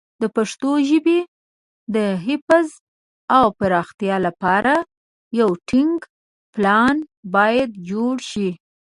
د 0.21 0.23
پښتو 0.35 0.71
ژبې 0.89 1.19
د 1.95 1.97
حفظ 2.25 2.67
او 3.37 3.45
پراختیا 3.59 4.17
لپاره 4.27 4.73
یو 5.39 5.49
ټینګ 5.69 5.97
پلان 6.53 6.95
باید 7.35 7.69
جوړ 7.89 8.15
شي. 8.29 8.49